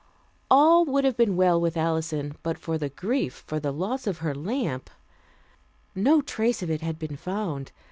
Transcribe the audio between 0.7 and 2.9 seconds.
would have been well with Alison, but for the